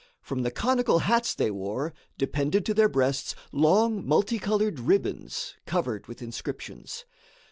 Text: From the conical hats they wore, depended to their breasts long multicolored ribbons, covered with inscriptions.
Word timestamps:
From 0.23 0.41
the 0.41 0.49
conical 0.49 0.97
hats 0.97 1.35
they 1.35 1.51
wore, 1.51 1.93
depended 2.17 2.65
to 2.65 2.73
their 2.73 2.89
breasts 2.89 3.35
long 3.51 4.03
multicolored 4.03 4.79
ribbons, 4.79 5.53
covered 5.67 6.07
with 6.07 6.23
inscriptions. 6.23 7.05